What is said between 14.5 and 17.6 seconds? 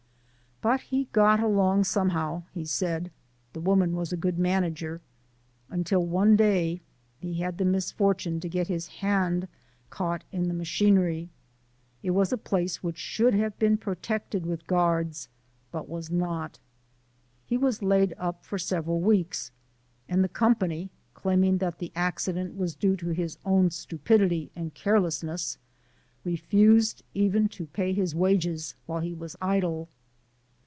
guards, but was not. He